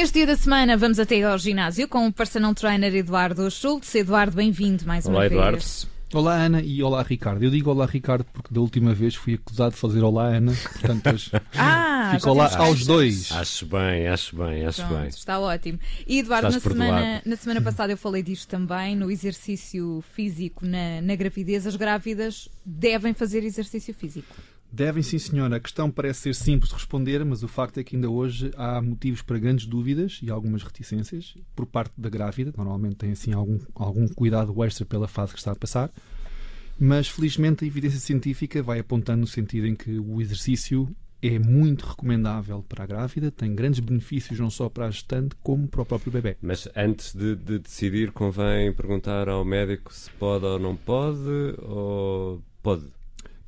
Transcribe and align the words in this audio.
Neste 0.00 0.14
dia 0.14 0.26
da 0.28 0.34
semana 0.34 0.78
vamos 0.78 0.98
até 0.98 1.22
ao 1.22 1.36
ginásio 1.36 1.86
com 1.86 2.06
o 2.06 2.10
personal 2.12 2.54
trainer 2.54 2.94
Eduardo 2.94 3.50
Schultz. 3.50 3.94
Eduardo, 3.94 4.34
bem-vindo 4.34 4.86
mais 4.86 5.04
Olá, 5.04 5.18
uma 5.18 5.26
Eduardo. 5.26 5.58
vez. 5.58 5.86
Olá 6.14 6.36
Ana 6.36 6.62
e 6.62 6.82
olá 6.82 7.02
Ricardo. 7.02 7.42
Eu 7.44 7.50
digo 7.50 7.68
olá 7.68 7.84
Ricardo 7.84 8.24
porque 8.32 8.48
da 8.50 8.62
última 8.62 8.94
vez 8.94 9.14
fui 9.14 9.34
acusado 9.34 9.74
de 9.74 9.76
fazer 9.76 10.02
olá 10.02 10.28
Ana, 10.28 10.54
portanto 10.54 11.06
hoje 11.12 11.30
Ah, 11.54 12.12
fico 12.14 12.30
olá 12.30 12.50
aos 12.56 12.86
dois. 12.86 13.30
Acho 13.30 13.66
bem, 13.66 14.08
acho 14.08 14.34
bem, 14.36 14.64
acho 14.64 14.86
Pronto, 14.86 15.00
bem. 15.00 15.08
está 15.08 15.38
ótimo. 15.38 15.78
E 16.06 16.20
Eduardo, 16.20 16.50
na 16.50 16.60
semana, 16.60 17.22
na 17.26 17.36
semana 17.36 17.60
passada 17.60 17.92
eu 17.92 17.98
falei 17.98 18.22
disto 18.22 18.48
também, 18.48 18.96
no 18.96 19.10
exercício 19.10 20.02
físico 20.14 20.64
na, 20.64 21.02
na 21.02 21.14
gravidez. 21.14 21.66
As 21.66 21.76
grávidas 21.76 22.48
devem 22.64 23.12
fazer 23.12 23.44
exercício 23.44 23.92
físico. 23.92 24.34
Devem 24.72 25.02
sim 25.02 25.18
senhora. 25.18 25.56
A 25.56 25.60
questão 25.60 25.90
parece 25.90 26.20
ser 26.20 26.34
simples 26.34 26.70
de 26.70 26.76
responder, 26.76 27.24
mas 27.24 27.42
o 27.42 27.48
facto 27.48 27.78
é 27.78 27.84
que 27.84 27.96
ainda 27.96 28.08
hoje 28.08 28.50
há 28.56 28.80
motivos 28.80 29.22
para 29.22 29.38
grandes 29.38 29.66
dúvidas 29.66 30.20
e 30.22 30.30
algumas 30.30 30.62
reticências 30.62 31.34
por 31.56 31.66
parte 31.66 31.92
da 31.98 32.08
grávida. 32.08 32.52
Normalmente 32.56 32.96
tem 32.96 33.10
assim 33.10 33.32
algum, 33.32 33.58
algum 33.74 34.06
cuidado 34.08 34.62
extra 34.64 34.86
pela 34.86 35.08
fase 35.08 35.32
que 35.32 35.38
está 35.38 35.52
a 35.52 35.56
passar. 35.56 35.90
Mas 36.78 37.08
felizmente 37.08 37.64
a 37.64 37.66
evidência 37.66 37.98
científica 37.98 38.62
vai 38.62 38.78
apontando 38.78 39.20
no 39.20 39.26
sentido 39.26 39.66
em 39.66 39.74
que 39.74 39.98
o 39.98 40.20
exercício 40.20 40.88
é 41.22 41.38
muito 41.38 41.84
recomendável 41.84 42.64
para 42.66 42.84
a 42.84 42.86
grávida, 42.86 43.30
tem 43.30 43.54
grandes 43.54 43.80
benefícios 43.80 44.40
não 44.40 44.48
só 44.48 44.68
para 44.68 44.86
a 44.86 44.90
gestante 44.90 45.36
como 45.42 45.68
para 45.68 45.82
o 45.82 45.84
próprio 45.84 46.10
bebê. 46.10 46.36
Mas 46.40 46.66
antes 46.74 47.14
de, 47.14 47.36
de 47.36 47.58
decidir, 47.58 48.10
convém 48.12 48.72
perguntar 48.72 49.28
ao 49.28 49.44
médico 49.44 49.92
se 49.92 50.10
pode 50.12 50.46
ou 50.46 50.58
não 50.58 50.74
pode, 50.74 51.28
ou 51.58 52.42
pode. 52.62 52.86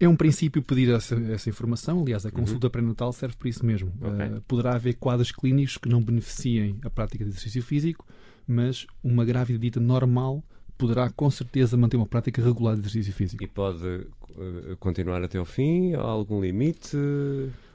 É 0.04 0.08
um 0.08 0.16
princípio 0.16 0.60
pedir 0.62 0.90
essa, 0.90 1.14
essa 1.14 1.48
informação, 1.48 2.00
aliás, 2.00 2.26
a 2.26 2.30
consulta 2.30 2.68
pré-natal 2.68 3.12
serve 3.12 3.36
para 3.36 3.48
isso 3.48 3.64
mesmo. 3.64 3.92
Uhum. 4.00 4.14
Ok. 4.14 4.26
Uh, 4.26 4.40
poderá 4.42 4.74
haver 4.74 4.94
quadros 4.94 5.30
clínicos 5.30 5.76
que 5.76 5.88
não 5.88 6.02
beneficiem 6.02 6.78
a 6.82 6.90
prática 6.90 7.22
de 7.24 7.30
exercício 7.30 7.62
físico, 7.62 8.04
mas 8.46 8.86
uma 9.02 9.24
grávida 9.24 9.58
dita 9.58 9.78
normal 9.78 10.42
poderá 10.76 11.08
com 11.08 11.30
certeza 11.30 11.76
manter 11.76 11.96
uma 11.96 12.06
prática 12.06 12.42
regular 12.42 12.74
de 12.74 12.80
exercício 12.80 13.12
físico. 13.12 13.44
E 13.44 13.46
pode 13.46 13.86
eh, 13.86 14.76
continuar 14.80 15.22
até 15.22 15.38
ao 15.38 15.44
fim? 15.44 15.94
Há 15.94 16.00
algum 16.00 16.40
limite? 16.40 16.96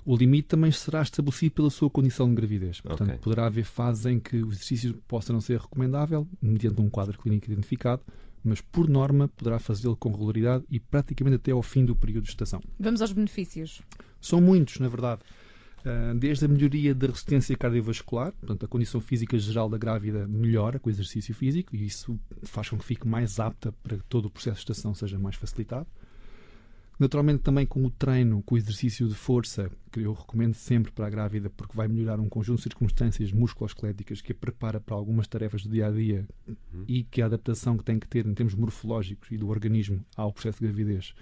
O 0.06 0.16
limite 0.16 0.50
também 0.50 0.72
será 0.72 1.02
estabelecido 1.02 1.56
pela 1.56 1.70
sua 1.70 1.90
condição 1.90 2.28
de 2.28 2.36
gravidez. 2.36 2.82
Portanto, 2.82 3.10
Ok. 3.10 3.20
poderá 3.22 3.46
haver 3.46 3.64
fases 3.64 4.06
em 4.06 4.20
que 4.20 4.44
o 4.44 4.52
exercício 4.52 4.94
possa 5.08 5.32
não 5.32 5.40
ser 5.40 5.60
recomendável, 5.60 6.28
mediante 6.42 6.82
um 6.82 6.90
quadro 6.90 7.18
clínico 7.18 7.46
identificado, 7.46 8.02
mas 8.44 8.62
por 8.62 8.88
norma 8.88 9.28
poderá 9.28 9.60
fazê-lo 9.60 9.96
com 9.96 10.12
regularidade 10.12 10.64
e 10.70 10.80
praticamente 10.80 11.36
até 11.38 11.52
ao 11.52 11.62
fim 11.62 11.86
do 11.86 11.96
período 11.96 12.24
de 12.24 12.32
gestação. 12.32 12.62
Vamos 12.80 13.02
aos 13.02 13.12
benefícios. 13.12 13.82
São 14.22 14.42
muitos, 14.42 14.80
na 14.80 14.88
verdade. 14.88 15.22
Ah, 15.86 16.14
Desde 16.14 16.46
a 16.46 16.48
melhoria 16.48 16.94
da 16.94 17.08
resistência 17.08 17.56
cardiovascular, 17.56 18.34
portanto, 18.34 18.66
a 18.66 18.68
condição 18.68 19.00
física 19.00 19.38
geral 19.38 19.70
da 19.70 19.78
grávida 19.78 20.28
melhora 20.28 20.80
com 20.80 20.90
o 20.90 20.92
exercício 20.92 21.34
físico 21.34 21.76
e 21.76 21.86
isso 21.86 22.20
faz 22.44 22.70
com 22.70 22.78
que 22.78 22.86
fique 22.86 23.08
mais 23.08 23.40
apta 23.40 23.72
para 23.84 23.98
que 23.98 24.04
todo 24.04 24.26
o 24.26 24.30
processo 24.30 24.56
de 24.56 24.62
gestação 24.62 24.94
seja 24.94 25.18
mais 25.18 25.36
facilitado. 25.36 25.88
Naturalmente, 27.00 27.44
também 27.44 27.66
com 27.66 27.86
o 27.86 27.92
treino, 27.92 28.42
com 28.44 28.56
o 28.56 28.58
exercício 28.58 29.08
de 29.08 29.14
força, 29.14 29.70
que 29.92 30.00
eu 30.00 30.14
recomendo 30.14 30.56
sempre 30.56 30.92
para 30.92 31.06
a 31.06 31.09
grávida, 31.09 31.48
porque 31.50 31.78
vai 31.78 31.88
melhorar 31.88 32.20
um 32.20 32.28
conjunto 32.28 32.58
de 32.58 32.64
circunstâncias 32.64 33.31
musculoesqueléticas 33.31 34.20
que 34.20 34.31
a 34.31 34.36
prepara 34.36 34.80
para 34.80 34.95
algumas 34.95 35.28
tarefas 35.28 35.62
do 35.64 35.70
dia 35.70 35.88
a 35.88 35.92
dia 35.92 36.28
e 36.88 37.04
que 37.04 37.22
a 37.22 37.28
adaptação 37.28 37.78
que 37.78 37.84
tem 37.84 38.00
que 38.00 38.08
ter 38.08 38.26
em 38.26 38.34
termos 38.34 38.56
morfológicos 38.56 39.30
e 39.31 39.38
do 39.38 39.48
organismo 39.48 40.04
ao 40.16 40.34
processo 40.34 40.58
de 40.59 40.66
gravidez 40.66 41.14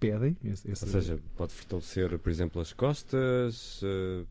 pedem. 0.00 0.34
Esse, 0.42 0.70
esse- 0.70 0.84
Ou 0.86 0.90
seja, 0.92 1.18
pode 1.36 1.52
fortalecer, 1.52 2.18
por 2.18 2.30
exemplo, 2.30 2.60
as 2.62 2.72
costas? 2.72 3.80
eh, 3.84 4.24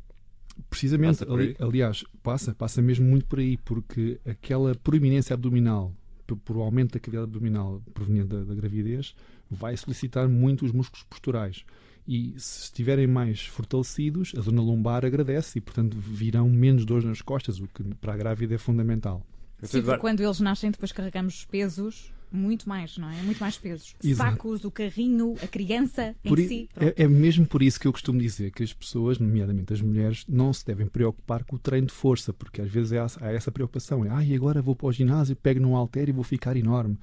Precisamente, 0.72 1.20
Passa 1.20 1.32
ali- 1.32 1.56
aliás, 1.60 2.04
passa, 2.24 2.56
passa 2.56 2.82
mesmo 2.82 3.06
muito 3.06 3.28
por 3.28 3.38
aí, 3.38 3.58
porque 3.58 4.20
aquela 4.26 4.74
proeminência 4.74 5.36
abdominal, 5.36 5.94
por, 6.36 6.58
aumento 6.58 6.94
da 6.94 7.00
cavidade 7.00 7.26
abdominal 7.26 7.82
proveniente 7.94 8.30
da, 8.30 8.44
da 8.44 8.56
gravidez, 8.56 9.16
vai 9.50 9.78
solicitar 9.78 10.28
muito 10.28 10.66
os 10.66 10.72
músculos 10.72 11.04
posturais. 11.04 11.64
E 12.08 12.34
se 12.38 12.64
estiverem 12.64 13.06
mais 13.06 13.42
fortalecidos, 13.42 14.34
a 14.38 14.42
zona 14.42 14.62
lombar 14.62 15.06
agradece 15.06 15.58
e, 15.60 15.62
portanto, 15.62 15.98
virão 15.98 16.50
menos 16.50 16.86
dores 16.86 17.04
nas 17.04 17.22
costas, 17.22 17.60
o 17.60 17.68
que 17.68 17.84
para 17.96 18.14
a 18.14 18.18
grávida 18.18 18.56
é 18.56 18.58
fundamental. 18.58 19.26
Então, 19.58 19.70
Sim, 19.70 19.80
Eduardo, 19.80 20.02
quando 20.02 20.22
eles 20.22 20.40
nascem, 20.40 20.72
depois 20.72 20.92
carregamos 20.92 21.46
pesos, 21.46 22.14
muito 22.32 22.68
mais, 22.68 22.98
não 22.98 23.10
é? 23.10 23.22
Muito 23.24 23.40
mais 23.40 23.58
pesos. 23.58 23.96
Exato. 24.04 24.32
Sacos, 24.32 24.66
o 24.66 24.72
carrinho, 24.72 25.36
a 25.42 25.48
criança 25.48 26.16
Por 26.24 26.40
em 26.40 26.44
i- 26.44 26.48
si. 26.48 26.70
É, 26.76 27.04
é 27.04 27.08
mesmo 27.08 27.46
por 27.46 27.62
isso 27.62 27.80
que 27.80 27.88
eu 27.88 27.92
costumo 27.92 28.20
dizer 28.20 28.52
que 28.52 28.64
as 28.64 28.74
pessoas, 28.74 29.18
nomeadamente 29.20 29.74
as 29.74 29.82
mulheres, 29.82 30.26
não 30.28 30.52
se 30.54 30.66
devem 30.66 30.88
preocupar 30.88 31.44
com 31.44 31.56
o 31.56 31.60
treino 31.60 31.88
de 31.88 31.94
força, 31.94 32.34
porque 32.34 32.62
às 32.62 32.70
vezes 32.72 32.94
há, 32.94 33.08
há 33.22 33.32
essa 33.32 33.52
preocupação. 33.52 34.04
É, 34.06 34.10
ai, 34.10 34.34
agora 34.36 34.62
vou 34.62 34.76
para 34.76 34.88
o 34.88 34.92
ginásio, 34.92 35.36
pego 35.36 35.60
num 35.60 35.76
halter 35.76 36.10
e 36.10 36.12
vou 36.12 36.24
ficar 36.24 36.56
enorme. 36.58 36.98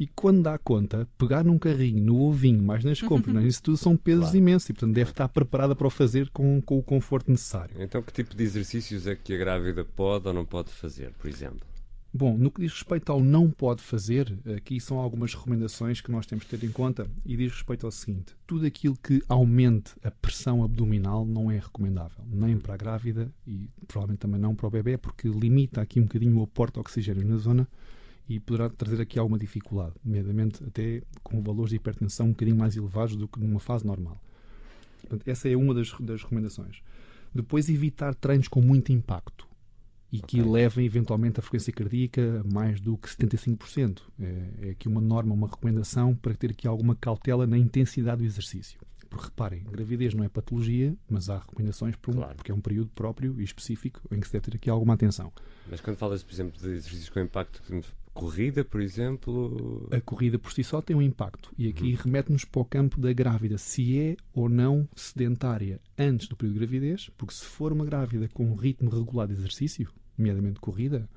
E 0.00 0.06
quando 0.06 0.42
dá 0.42 0.56
conta, 0.56 1.08
pegar 1.18 1.42
num 1.42 1.58
carrinho, 1.58 2.00
no 2.04 2.20
ovinho, 2.20 2.62
mais 2.62 2.84
nas 2.84 3.00
compras, 3.02 3.44
isso 3.44 3.60
tudo 3.60 3.76
são 3.76 3.96
pesos 3.96 4.26
Claro. 4.26 4.36
imensos 4.38 4.68
e, 4.70 4.72
portanto, 4.72 4.94
deve 4.94 5.10
estar 5.10 5.28
preparada 5.28 5.74
para 5.74 5.88
o 5.88 5.90
fazer 5.90 6.30
com, 6.30 6.62
com 6.62 6.78
o 6.78 6.82
conforto 6.84 7.28
necessário. 7.32 7.74
Então, 7.80 8.00
que 8.00 8.12
tipo 8.12 8.32
de 8.36 8.44
exercícios 8.44 9.08
é 9.08 9.16
que 9.16 9.34
a 9.34 9.36
grávida 9.36 9.84
pode 9.84 10.28
ou 10.28 10.32
não 10.32 10.44
pode 10.44 10.70
fazer, 10.70 11.10
por 11.18 11.28
exemplo? 11.28 11.66
Bom, 12.12 12.38
no 12.38 12.50
que 12.50 12.62
diz 12.62 12.72
respeito 12.72 13.12
ao 13.12 13.22
não 13.22 13.50
pode 13.50 13.82
fazer, 13.82 14.38
aqui 14.56 14.80
são 14.80 14.98
algumas 14.98 15.34
recomendações 15.34 16.00
que 16.00 16.10
nós 16.10 16.24
temos 16.24 16.46
de 16.46 16.56
ter 16.56 16.66
em 16.66 16.72
conta 16.72 17.06
e 17.24 17.36
diz 17.36 17.52
respeito 17.52 17.84
ao 17.84 17.92
seguinte: 17.92 18.34
tudo 18.46 18.64
aquilo 18.64 18.96
que 18.96 19.22
aumente 19.28 19.94
a 20.02 20.10
pressão 20.10 20.64
abdominal 20.64 21.26
não 21.26 21.50
é 21.50 21.58
recomendável, 21.58 22.24
nem 22.26 22.56
para 22.56 22.74
a 22.74 22.76
grávida 22.78 23.30
e 23.46 23.68
provavelmente 23.86 24.20
também 24.20 24.40
não 24.40 24.54
para 24.54 24.66
o 24.66 24.70
bebê, 24.70 24.96
porque 24.96 25.28
limita 25.28 25.82
aqui 25.82 26.00
um 26.00 26.04
bocadinho 26.04 26.38
o 26.38 26.42
aporte 26.42 26.74
de 26.74 26.80
oxigênio 26.80 27.26
na 27.28 27.36
zona 27.36 27.68
e 28.26 28.40
poderá 28.40 28.70
trazer 28.70 29.02
aqui 29.02 29.18
alguma 29.18 29.38
dificuldade, 29.38 29.94
nomeadamente 30.02 30.64
até 30.64 31.02
com 31.22 31.42
valores 31.42 31.70
de 31.70 31.76
hipertensão 31.76 32.26
um 32.26 32.30
bocadinho 32.30 32.56
mais 32.56 32.74
elevados 32.74 33.16
do 33.16 33.28
que 33.28 33.38
numa 33.38 33.60
fase 33.60 33.86
normal. 33.86 34.18
Portanto, 35.02 35.28
essa 35.28 35.48
é 35.48 35.56
uma 35.56 35.74
das, 35.74 35.92
das 36.00 36.22
recomendações. 36.22 36.82
Depois, 37.34 37.68
evitar 37.68 38.14
treinos 38.14 38.48
com 38.48 38.62
muito 38.62 38.92
impacto 38.92 39.47
e 40.10 40.20
que 40.20 40.40
Ok. 40.40 40.50
levem 40.52 40.86
eventualmente 40.86 41.38
a 41.38 41.42
frequência 41.42 41.72
cardíaca 41.72 42.40
a 42.44 42.54
mais 42.54 42.80
do 42.80 42.96
que 42.96 43.08
75%. 43.08 44.00
É, 44.18 44.68
é 44.68 44.70
aqui 44.70 44.88
uma 44.88 45.00
norma, 45.00 45.34
uma 45.34 45.46
recomendação 45.48 46.14
para 46.14 46.34
ter 46.34 46.50
aqui 46.50 46.66
alguma 46.66 46.94
cautela 46.94 47.46
na 47.46 47.58
intensidade 47.58 48.22
do 48.22 48.26
exercício. 48.26 48.78
Porque 49.10 49.24
reparem, 49.26 49.64
gravidez 49.64 50.12
não 50.14 50.22
é 50.24 50.28
patologia, 50.28 50.94
mas 51.08 51.30
há 51.30 51.38
recomendações 51.38 51.96
para 51.96 52.10
um, 52.10 52.14
Claro. 52.16 52.34
porque 52.36 52.52
é 52.52 52.54
um 52.54 52.60
período 52.60 52.90
próprio 52.94 53.40
e 53.40 53.44
específico 53.44 54.00
em 54.10 54.20
que 54.20 54.26
se 54.26 54.32
deve 54.34 54.50
ter 54.50 54.56
aqui 54.56 54.68
alguma 54.68 54.94
atenção. 54.94 55.32
Mas 55.70 55.80
quando 55.80 55.96
falas, 55.96 56.22
por 56.22 56.32
exemplo, 56.32 56.60
de 56.60 56.68
exercícios 56.68 57.08
com 57.08 57.20
impacto, 57.20 57.62
corrida, 58.18 58.64
por 58.64 58.80
exemplo, 58.80 59.88
A 59.90 60.00
corrida 60.00 60.38
por 60.38 60.52
si 60.52 60.64
só 60.64 60.80
tem 60.82 60.96
um 60.96 61.02
impacto 61.02 61.52
e 61.56 61.68
aqui 61.68 61.94
remete-nos 61.94 62.44
para 62.44 62.60
o 62.60 62.64
campo 62.64 63.00
da 63.00 63.12
grávida, 63.12 63.56
se 63.58 63.98
é 63.98 64.16
ou 64.34 64.48
não 64.48 64.88
sedentária 64.96 65.80
antes 65.98 66.26
do 66.28 66.36
período 66.36 66.54
de 66.54 66.60
gravidez, 66.66 67.10
porque 67.16 67.34
se 67.34 67.44
for 67.44 67.72
uma 67.72 67.84
grávida 67.84 68.28
com 68.28 68.44
um 68.44 68.54
ritmo 68.54 68.90
regular 68.90 69.26
de 69.26 69.34
exercício, 69.34 69.90
nomeadamente 70.16 70.58
corrida, 70.60 71.08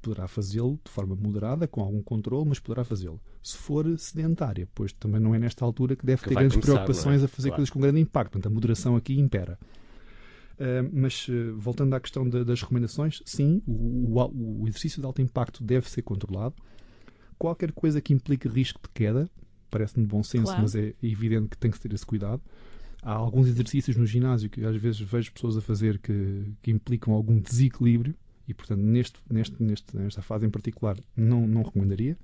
poderá 0.00 0.28
fazê-lo 0.28 0.78
de 0.84 0.90
forma 0.90 1.16
moderada, 1.16 1.66
com 1.66 1.80
algum 1.80 2.00
controle, 2.00 2.48
mas 2.48 2.60
poderá 2.60 2.84
fazê-lo. 2.84 3.20
Se 3.42 3.56
for 3.56 3.98
sedentária, 3.98 4.68
pois 4.74 4.92
também 4.92 5.20
não 5.20 5.34
é 5.34 5.38
nesta 5.38 5.64
altura 5.64 5.96
que 5.96 6.06
deve 6.06 6.22
Que 6.22 6.28
ter 6.28 6.34
grandes 6.36 6.52
começar, 6.54 6.72
preocupações 6.74 7.16
não 7.16 7.22
é? 7.22 7.24
a 7.24 7.28
fazer 7.28 7.48
Claro. 7.48 7.56
coisas 7.56 7.70
com 7.70 7.80
grande 7.80 8.00
impacto. 8.00 8.30
Portanto, 8.32 8.46
a 8.52 8.54
moderação 8.54 8.94
aqui 8.94 9.18
impera. 9.18 9.58
Uh, 10.58 10.88
mas 10.92 11.28
uh, 11.28 11.54
voltando 11.58 11.92
à 11.94 12.00
questão 12.00 12.26
da- 12.28 12.42
das 12.42 12.62
recomendações, 12.62 13.22
sim, 13.26 13.60
o, 13.66 14.18
o- 14.18 14.62
o 14.62 14.68
exercício 14.68 15.00
de 15.02 15.06
alto 15.06 15.20
impacto 15.20 15.62
deve 15.62 15.88
ser 15.90 16.00
controlado. 16.02 16.54
Qualquer 17.38 17.72
coisa 17.72 18.00
que 18.00 18.14
implique 18.14 18.48
risco 18.48 18.80
de 18.82 18.88
queda, 18.94 19.28
parece-me 19.70 20.04
de 20.06 20.10
bom 20.10 20.22
senso, 20.22 20.44
Claro. 20.46 20.62
mas 20.62 20.74
é 20.74 20.94
evidente 21.02 21.48
que 21.50 21.58
tem 21.58 21.70
que 21.70 21.76
se 21.76 21.82
ter 21.82 21.92
esse 21.94 22.06
cuidado. 22.06 22.40
Há 23.02 23.12
alguns 23.12 23.46
exercícios 23.46 23.96
no 23.96 24.06
ginásio 24.06 24.48
que 24.48 24.64
às 24.64 24.74
vezes 24.76 25.00
vejo 25.00 25.30
pessoas 25.32 25.56
a 25.58 25.60
fazer 25.60 25.98
que, 25.98 26.44
que 26.62 26.70
implicam 26.70 27.12
algum 27.12 27.38
desequilíbrio 27.38 28.14
e, 28.48 28.54
portanto, 28.54 28.80
neste, 28.80 29.20
neste, 29.30 29.62
neste, 29.62 29.94
nesta 29.96 30.22
fase 30.22 30.46
em 30.46 30.50
particular, 30.50 30.96
não, 31.14 31.46
não 31.46 31.62
recomendaria. 31.62 32.16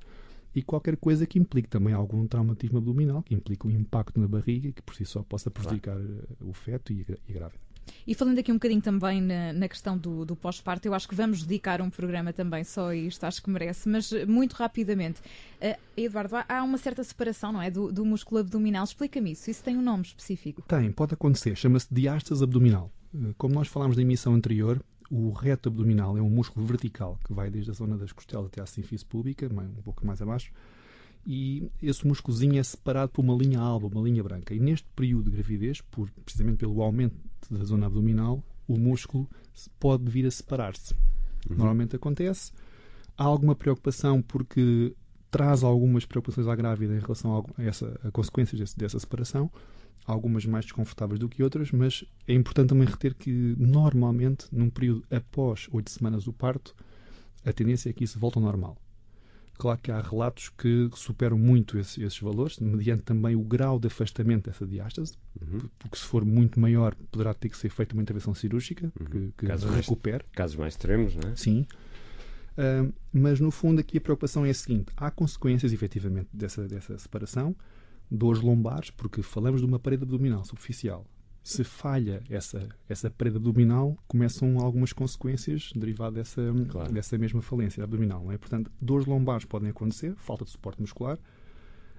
E 0.54 0.62
qualquer 0.62 0.96
coisa 0.96 1.26
que 1.26 1.38
implique 1.38 1.68
também 1.68 1.92
algum 1.94 2.26
traumatismo 2.26 2.78
abdominal, 2.78 3.22
que 3.22 3.34
implique 3.34 3.66
um 3.66 3.70
impacto 3.70 4.18
na 4.18 4.26
barriga, 4.28 4.72
que 4.72 4.82
por 4.82 4.94
si 4.94 5.04
só 5.04 5.22
possa 5.22 5.50
prejudicar 5.50 5.96
eh, 5.98 6.24
o 6.40 6.52
feto 6.52 6.92
e 6.92 7.06
e 7.28 7.32
a 7.32 7.34
grávida. 7.34 7.60
E 8.06 8.14
falando 8.14 8.38
aqui 8.38 8.50
um 8.50 8.56
bocadinho 8.56 8.80
também 8.80 9.20
na, 9.20 9.52
na 9.52 9.68
questão 9.68 9.96
do, 9.98 10.24
do 10.24 10.34
pós-parto, 10.36 10.86
eu 10.86 10.94
acho 10.94 11.08
que 11.08 11.14
vamos 11.14 11.42
dedicar 11.42 11.80
um 11.80 11.90
programa 11.90 12.32
também 12.32 12.64
só 12.64 12.88
a 12.88 12.96
isto, 12.96 13.24
acho 13.24 13.42
que 13.42 13.50
merece, 13.50 13.88
mas 13.88 14.12
eh, 14.12 14.24
muito 14.26 14.54
rapidamente. 14.54 15.20
Eh, 15.60 15.78
Eduardo, 15.96 16.36
há- 16.48 16.62
uma 16.62 16.78
certa 16.78 17.02
separação, 17.04 17.52
não 17.52 17.62
é? 17.62 17.70
Do, 17.70 17.92
do 17.92 18.04
músculo 18.04 18.40
abdominal. 18.40 18.84
Explica-me 18.84 19.32
isso. 19.32 19.50
Isso 19.50 19.62
tem 19.62 19.76
um 19.76 19.82
nome 19.82 20.02
específico. 20.04 20.62
Tem, 20.62 20.90
pode 20.92 21.14
acontecer. 21.14 21.56
Chama-se 21.56 21.86
diástase 21.92 22.42
abdominal. 22.42 22.90
Eh, 23.14 23.34
Como 23.38 23.54
nós 23.54 23.68
falámos 23.68 23.96
na 23.96 24.02
emissão 24.02 24.34
anterior, 24.34 24.82
o 25.10 25.30
reto 25.30 25.68
abdominal 25.68 26.16
é 26.16 26.22
um 26.22 26.30
músculo 26.30 26.64
vertical 26.66 27.18
que 27.26 27.32
vai 27.34 27.50
desde 27.50 27.70
a 27.70 27.74
zona 27.74 27.98
das 27.98 28.12
costelas 28.12 28.46
até 28.46 28.62
à 28.62 28.66
sínfise 28.66 29.04
púbica, 29.04 29.48
mais- 29.48 29.68
um 29.70 29.82
pouco 29.82 30.06
mais 30.06 30.22
abaixo, 30.22 30.50
e 31.26 31.70
esse 31.80 32.06
músculozinho 32.06 32.58
é 32.58 32.62
separado 32.62 33.12
por 33.12 33.22
uma 33.22 33.34
linha 33.34 33.60
alba, 33.60 33.86
uma 33.86 34.02
linha 34.02 34.22
branca. 34.22 34.54
E 34.54 34.60
neste 34.60 34.86
período 34.96 35.30
de 35.30 35.36
gravidez, 35.36 35.80
por, 35.80 36.10
precisamente 36.24 36.58
pelo 36.58 36.82
aumento 36.82 37.16
da 37.50 37.64
zona 37.64 37.86
abdominal, 37.86 38.42
o 38.66 38.76
músculo 38.76 39.28
pode 39.78 40.10
vir 40.10 40.26
a 40.26 40.30
separar-se. 40.30 40.94
Uhum. 41.48 41.56
Normalmente 41.56 41.96
acontece. 41.96 42.52
Há 43.16 43.24
alguma 43.24 43.54
preocupação 43.54 44.22
porque 44.22 44.94
traz 45.30 45.62
algumas 45.62 46.04
preocupações 46.04 46.46
à 46.46 46.54
grávida 46.54 46.94
em 46.94 47.00
relação 47.00 47.44
a, 47.56 47.62
essa, 47.62 47.98
a 48.04 48.10
consequências 48.10 48.60
desse, 48.60 48.76
dessa 48.76 48.98
separação, 48.98 49.50
algumas 50.04 50.44
mais 50.44 50.64
desconfortáveis 50.64 51.18
do 51.18 51.28
que 51.28 51.42
outras, 51.42 51.70
mas 51.70 52.04
é 52.26 52.34
importante 52.34 52.68
também 52.68 52.86
reter 52.86 53.14
que 53.14 53.54
normalmente, 53.58 54.46
num 54.52 54.68
período 54.68 55.04
após 55.10 55.68
oito 55.72 55.90
semanas 55.90 56.24
do 56.24 56.32
parto, 56.32 56.74
a 57.44 57.52
tendência 57.52 57.90
é 57.90 57.92
que 57.92 58.04
isso 58.04 58.18
volte 58.18 58.38
ao 58.38 58.44
normal. 58.44 58.76
Claro 59.62 59.78
que 59.80 59.92
há 59.92 60.00
relatos 60.00 60.48
que 60.48 60.90
superam 60.96 61.38
muito 61.38 61.78
esses, 61.78 61.96
esses 61.96 62.18
valores, 62.18 62.58
mediante 62.58 63.04
também 63.04 63.36
o 63.36 63.44
grau 63.44 63.78
de 63.78 63.86
afastamento 63.86 64.50
dessa 64.50 64.66
diástase, 64.66 65.14
uhum. 65.40 65.60
porque 65.78 65.96
se 65.96 66.02
for 66.02 66.24
muito 66.24 66.58
maior, 66.58 66.96
poderá 67.12 67.32
ter 67.32 67.48
que 67.48 67.56
ser 67.56 67.68
feita 67.68 67.94
uma 67.94 68.02
intervenção 68.02 68.34
cirúrgica 68.34 68.92
uhum. 68.98 69.06
que, 69.06 69.32
que 69.38 69.46
casos 69.46 69.72
recupere. 69.72 70.24
Mais, 70.24 70.34
casos 70.34 70.56
mais 70.56 70.72
extremos, 70.74 71.14
não 71.14 71.30
é? 71.30 71.36
Sim. 71.36 71.64
Uh, 72.58 72.92
mas 73.12 73.38
no 73.38 73.52
fundo 73.52 73.80
aqui 73.80 73.98
a 73.98 74.00
preocupação 74.00 74.44
é 74.44 74.50
a 74.50 74.54
seguinte: 74.54 74.86
há 74.96 75.12
consequências 75.12 75.72
efetivamente 75.72 76.26
dessa, 76.32 76.66
dessa 76.66 76.98
separação, 76.98 77.54
dores 78.10 78.42
lombares, 78.42 78.90
porque 78.90 79.22
falamos 79.22 79.60
de 79.60 79.66
uma 79.68 79.78
parede 79.78 80.02
abdominal 80.02 80.44
superficial 80.44 81.06
se 81.42 81.64
falha 81.64 82.22
essa, 82.30 82.68
essa 82.88 83.10
parede 83.10 83.36
abdominal, 83.36 83.96
começam 84.06 84.58
algumas 84.60 84.92
consequências 84.92 85.72
derivadas 85.74 86.14
dessa, 86.14 86.42
claro. 86.68 86.92
dessa 86.92 87.18
mesma 87.18 87.42
falência 87.42 87.82
abdominal. 87.82 88.30
É? 88.30 88.38
Portanto, 88.38 88.70
dores 88.80 89.06
lombares 89.06 89.44
podem 89.44 89.70
acontecer, 89.70 90.14
falta 90.16 90.44
de 90.44 90.50
suporte 90.50 90.80
muscular, 90.80 91.18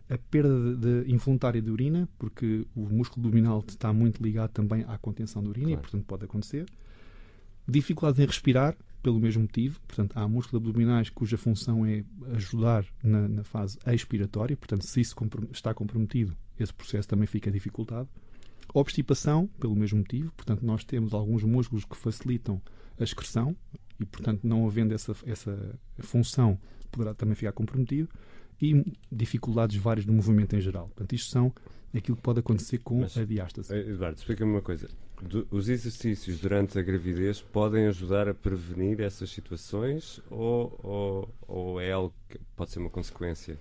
a 0.10 0.18
perda 0.18 0.75
de, 0.75 1.04
de 1.04 1.12
involuntária 1.12 1.62
de 1.62 1.69
urina, 1.69 2.07
porque 2.18 2.66
o 2.75 2.81
músculo 2.90 3.25
abdominal 3.25 3.63
está 3.68 3.92
muito 3.92 4.24
ligado 4.24 4.51
também 4.51 4.86
à 4.88 4.98
contenção 4.98 5.44
de 5.44 5.50
urina 5.50 5.68
claro. 5.68 5.80
e, 5.80 5.84
portanto, 5.84 6.06
pode 6.06 6.25
acontecer. 6.25 6.66
Dificuldade 7.68 8.22
em 8.22 8.25
respirar, 8.25 8.75
pelo 9.04 9.19
mesmo 9.19 9.42
motivo. 9.42 9.80
Portanto, 9.86 10.18
há 10.18 10.28
músculos 10.28 10.66
abdominais 10.66 11.10
cuja 11.10 11.38
função 11.38 11.86
é 11.86 12.04
ajudar 12.34 12.86
na, 13.04 13.28
na 13.28 13.44
fase 13.44 13.78
expiratória. 13.86 14.56
Portanto, 14.56 14.88
se 14.88 15.01
isso 15.01 15.13
está 15.51 15.74
comprometido, 15.74 16.36
esse 16.57 16.74
processo 16.74 17.07
também 17.07 17.28
fica 17.28 17.51
dificultado. 17.51 18.07
Obstipação, 18.74 19.48
pelo 19.60 19.75
mesmo 19.75 20.00
motivo, 20.00 20.31
portanto, 20.31 20.66
nós 20.66 20.84
temos 20.84 21.14
alguns 21.14 21.44
músculos 21.44 21.86
que 21.86 21.96
facilitam 21.96 22.62
a 23.00 23.04
excreção 23.04 23.56
e, 24.00 24.06
portanto, 24.06 24.42
não 24.44 24.66
havendo 24.66 24.94
essa, 24.94 25.16
essa 25.25 25.80
função, 26.00 26.58
poderá 26.92 27.14
também 27.14 27.36
ficar 27.36 27.52
comprometido. 27.52 28.10
E 28.62 28.84
dificuldades 29.12 29.75
várias 29.75 30.06
no 30.06 30.14
movimento 30.14 30.56
em 30.56 30.62
geral. 30.62 30.88
Portanto, 30.88 31.14
isto 31.14 31.30
são 31.30 31.54
aquilo 31.94 32.16
que 32.18 32.24
pode 32.24 32.40
acontecer 32.40 32.80
com 32.80 33.02
Mas, 33.02 33.18
a 33.18 33.25
diástase. 33.25 33.74
Eh, 33.74 33.90
Eduardo, 33.90 34.18
explica-me 34.18 34.52
uma 34.52 34.62
coisa. 34.62 34.90
os 35.52 35.70
exercícios 35.70 36.40
durante 36.40 36.80
a 36.80 36.81
gravidez 36.81 37.42
podem 37.42 37.88
ajudar 37.88 38.28
a 38.28 38.34
prevenir 38.34 39.02
essas 39.02 39.30
situações 39.31 40.22
ou, 40.30 40.80
ou, 40.81 41.36
ou 41.48 41.81
é 41.81 41.92
algo 41.92 42.14
que 42.30 42.40
pode 42.56 42.72
ser 42.72 42.80
uma 42.80 42.90
consequência? 42.90 43.58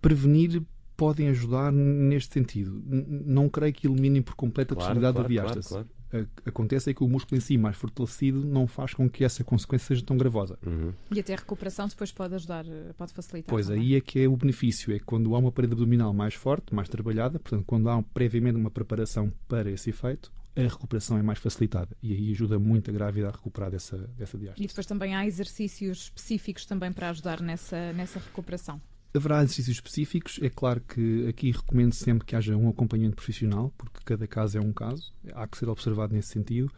Prevenir 0.00 0.62
podem 1.02 1.30
ajudar 1.30 1.72
neste 1.72 2.32
sentido. 2.32 2.80
Não 2.86 3.48
creio 3.48 3.74
que 3.74 3.88
eliminem 3.88 4.22
por 4.22 4.36
completo 4.36 4.74
a 4.74 4.76
claro, 4.76 4.90
possibilidade 4.90 5.14
claro, 5.14 5.28
da 5.28 5.34
diástase. 5.34 5.68
Claro, 5.68 6.28
Acontece 6.46 6.90
é 6.90 6.94
que 6.94 7.02
o 7.02 7.08
músculo 7.08 7.38
em 7.38 7.40
si, 7.40 7.58
mais 7.58 7.76
fortalecido, 7.76 8.44
não 8.44 8.68
faz 8.68 8.94
com 8.94 9.10
que 9.10 9.24
essa 9.24 9.42
consequência 9.42 9.88
seja 9.88 10.06
tão 10.06 10.16
gravosa. 10.16 10.56
Uhum. 10.64 10.92
E 11.10 11.18
até 11.18 11.34
a 11.34 11.38
recuperação 11.38 11.88
depois 11.88 12.12
pode 12.12 12.36
ajudar, 12.36 12.64
pode 12.96 13.12
facilitar. 13.12 13.52
Pois 13.52 13.66
também. 13.66 13.82
aí 13.82 13.94
é 13.96 14.00
que 14.00 14.22
é 14.22 14.28
o 14.28 14.36
benefício, 14.36 14.94
é 14.94 15.00
quando 15.00 15.34
há 15.34 15.38
uma 15.38 15.50
parede 15.50 15.72
abdominal 15.72 16.14
mais 16.14 16.34
forte, 16.34 16.72
mais 16.72 16.88
trabalhada, 16.88 17.36
portanto, 17.40 17.64
quando 17.66 17.88
há 17.88 18.00
previamente 18.00 18.56
uma 18.56 18.70
preparação 18.70 19.32
para 19.48 19.68
esse 19.72 19.90
efeito, 19.90 20.30
a 20.54 20.60
recuperação 20.60 21.18
é 21.18 21.22
mais 21.22 21.40
facilitada 21.40 21.96
e 22.00 22.12
aí 22.12 22.30
ajuda 22.30 22.60
muito 22.60 22.90
a 22.90 22.92
grávida 22.92 23.28
a 23.28 23.32
recuperar 23.32 23.72
dessa, 23.72 23.96
dessa 24.16 24.38
diástase. 24.38 24.62
E 24.62 24.68
depois 24.68 24.86
também 24.86 25.16
há 25.16 25.26
exercícios 25.26 26.02
específicos 26.04 26.64
também 26.64 26.92
para 26.92 27.10
ajudar 27.10 27.40
nessa, 27.40 27.92
nessa 27.92 28.20
recuperação. 28.20 28.80
Haverá 29.14 29.42
exercícios 29.42 29.76
específicos. 29.76 30.38
É 30.42 30.48
claro 30.48 30.80
que 30.80 31.26
aqui 31.28 31.50
recomendo 31.50 31.92
sempre 31.92 32.26
que 32.26 32.34
haja 32.34 32.56
um 32.56 32.68
acompanhamento 32.68 33.16
profissional, 33.16 33.72
porque 33.76 34.00
cada 34.04 34.26
caso 34.26 34.56
é 34.56 34.60
um 34.60 34.72
caso. 34.72 35.12
Há 35.34 35.46
que 35.46 35.58
ser 35.58 35.68
observado 35.68 36.14
nesse 36.14 36.28
sentido. 36.28 36.70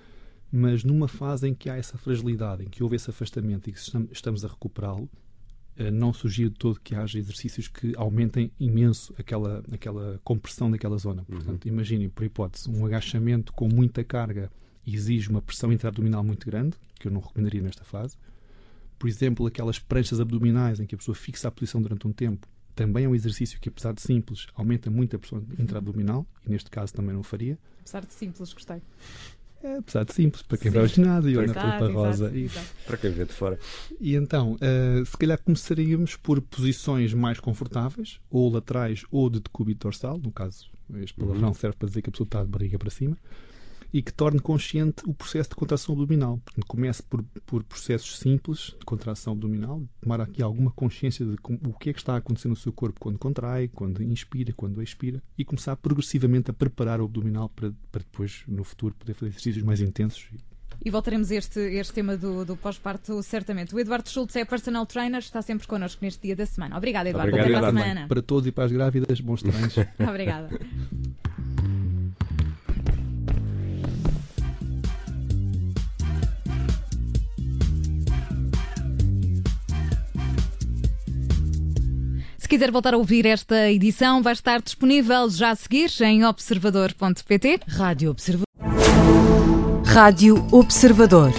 Mas 0.50 0.84
numa 0.84 1.08
fase 1.08 1.48
em 1.48 1.54
que 1.54 1.68
há 1.68 1.76
essa 1.76 1.98
fragilidade, 1.98 2.64
em 2.64 2.68
que 2.68 2.82
houve 2.82 2.96
esse 2.96 3.10
afastamento 3.10 3.68
e 3.68 3.72
que 3.72 3.78
estamos 4.12 4.44
a 4.44 4.48
recuperá-lo, 4.48 5.08
eh, 5.76 5.90
não 5.90 6.12
sugiro 6.12 6.50
de 6.50 6.56
todo 6.56 6.80
que 6.80 6.94
haja 6.94 7.18
exercícios 7.18 7.66
que 7.66 7.92
aumentem 7.96 8.52
imenso 8.60 9.12
aquela, 9.18 9.64
aquela 9.72 10.20
compressão 10.22 10.70
daquela 10.70 10.96
zona. 10.96 11.24
Uhum. 11.28 11.36
Portanto, 11.36 11.66
imaginem, 11.66 12.08
por 12.08 12.24
hipótese, 12.24 12.70
um 12.70 12.86
agachamento 12.86 13.52
com 13.52 13.68
muita 13.68 14.04
carga 14.04 14.50
exige 14.86 15.28
uma 15.28 15.42
pressão 15.42 15.72
intraabdominal 15.72 16.22
muito 16.22 16.46
grande, 16.46 16.76
que 17.00 17.08
eu 17.08 17.12
não 17.12 17.20
recomendaria 17.20 17.62
nesta 17.62 17.84
fase 17.84 18.16
por 18.98 19.08
exemplo, 19.08 19.46
aquelas 19.46 19.78
pranchas 19.78 20.20
abdominais 20.20 20.80
em 20.80 20.86
que 20.86 20.94
a 20.94 20.98
pessoa 20.98 21.14
fixa 21.14 21.48
a 21.48 21.50
posição 21.50 21.80
durante 21.80 22.06
um 22.06 22.12
tempo, 22.12 22.46
também 22.74 23.04
é 23.04 23.08
um 23.08 23.14
exercício 23.14 23.60
que, 23.60 23.68
apesar 23.68 23.92
de 23.92 24.02
simples, 24.02 24.46
aumenta 24.54 24.90
muito 24.90 25.14
a 25.14 25.18
pressão 25.18 25.42
intra-abdominal, 25.58 26.26
e 26.46 26.50
neste 26.50 26.70
caso 26.70 26.92
também 26.92 27.14
não 27.14 27.22
faria. 27.22 27.58
Apesar 27.80 28.04
de 28.04 28.12
simples, 28.12 28.52
gostei. 28.52 28.82
É, 29.62 29.78
apesar 29.78 30.04
de 30.04 30.12
simples, 30.12 30.42
para 30.42 30.58
quem 30.58 30.70
Sim. 30.70 30.74
vai 30.74 30.82
ao 30.82 30.88
ginásio 30.88 31.40
ou 31.40 31.46
na 31.46 31.54
polpa 31.54 31.92
rosa. 31.92 32.26
Exato, 32.26 32.36
exato. 32.36 32.66
Para 32.86 32.96
quem 32.98 33.10
vê 33.12 33.24
de 33.24 33.32
fora. 33.32 33.58
E 34.00 34.14
então, 34.14 34.54
uh, 34.54 35.06
se 35.06 35.16
calhar 35.16 35.40
começaríamos 35.42 36.16
por 36.16 36.40
posições 36.42 37.14
mais 37.14 37.40
confortáveis, 37.40 38.20
ou 38.28 38.50
laterais 38.50 39.04
ou 39.10 39.30
de 39.30 39.40
decúbito 39.40 39.86
dorsal, 39.86 40.18
no 40.18 40.30
caso, 40.30 40.70
este 40.96 41.14
palavrão 41.14 41.48
uhum. 41.48 41.54
serve 41.54 41.76
para 41.78 41.88
dizer 41.88 42.02
que 42.02 42.10
a 42.10 42.12
pessoa 42.12 42.26
está 42.26 42.42
de 42.42 42.50
barriga 42.50 42.78
para 42.78 42.90
cima 42.90 43.16
e 43.94 44.02
que 44.02 44.12
torne 44.12 44.40
consciente 44.40 45.04
o 45.06 45.14
processo 45.14 45.50
de 45.50 45.54
contração 45.54 45.94
abdominal. 45.94 46.40
Portanto, 46.44 46.66
comece 46.66 47.00
por, 47.04 47.22
por 47.46 47.62
processos 47.62 48.18
simples 48.18 48.74
de 48.76 48.84
contração 48.84 49.34
abdominal, 49.34 49.80
tomar 50.00 50.20
aqui 50.20 50.42
alguma 50.42 50.72
consciência 50.72 51.24
de 51.24 51.36
o 51.64 51.72
que 51.72 51.90
é 51.90 51.92
que 51.92 52.00
está 52.00 52.14
a 52.14 52.16
acontecer 52.16 52.48
no 52.48 52.56
seu 52.56 52.72
corpo 52.72 52.98
quando 52.98 53.20
contrai, 53.20 53.68
quando 53.68 54.02
inspira, 54.02 54.52
quando 54.52 54.82
expira, 54.82 55.22
e 55.38 55.44
começar 55.44 55.76
progressivamente 55.76 56.50
a 56.50 56.52
preparar 56.52 57.00
o 57.00 57.04
abdominal 57.04 57.48
para, 57.48 57.72
para 57.92 58.00
depois, 58.00 58.42
no 58.48 58.64
futuro, 58.64 58.96
poder 58.96 59.14
fazer 59.14 59.30
exercícios 59.30 59.64
mais 59.64 59.80
intensos 59.80 60.28
e 60.84 60.90
voltaremos 60.90 61.30
a 61.30 61.36
este, 61.36 61.60
este 61.60 61.92
tema 61.92 62.16
do, 62.16 62.44
do 62.44 62.56
pós-parto, 62.56 63.22
certamente. 63.22 63.74
O 63.74 63.80
Eduardo 63.80 64.08
Schultz 64.08 64.36
é 64.36 64.44
personal 64.44 64.84
trainer, 64.84 65.20
está 65.20 65.40
sempre 65.40 65.66
connosco 65.66 66.04
neste 66.04 66.20
dia 66.20 66.36
da 66.36 66.44
semana. 66.44 66.76
Obrigada, 66.76 67.08
Eduardo. 67.08 67.28
Obrigado, 67.28 67.50
Até 67.50 67.60
para 67.60 67.68
a 67.68 67.82
semana. 67.82 68.08
Para 68.08 68.22
todos 68.22 68.46
e 68.46 68.52
para 68.52 68.64
as 68.64 68.72
grávidas, 68.72 69.20
bons 69.20 69.42
treinos. 69.42 69.76
Obrigada. 69.98 70.48
Quiser 82.54 82.70
voltar 82.70 82.94
a 82.94 82.96
ouvir 82.96 83.26
esta 83.26 83.68
edição, 83.68 84.22
vai 84.22 84.32
estar 84.32 84.62
disponível 84.62 85.28
já 85.28 85.50
a 85.50 85.56
seguir 85.56 85.90
em 86.02 86.24
observador.pt. 86.24 87.60
Rádio 87.66 88.12
Observador. 88.12 88.46
Rádio 89.84 90.46
Observador. 90.52 91.32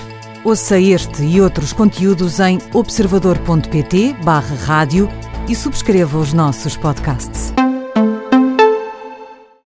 Ouça 0.44 0.78
este 0.78 1.24
e 1.24 1.40
outros 1.40 1.72
conteúdos 1.72 2.42
em 2.42 2.60
observador.pt/barra 2.74 4.56
rádio 4.56 5.08
e 5.48 5.56
subscreva 5.56 6.20
os 6.20 6.34
nossos 6.34 6.76
podcasts. 6.76 7.54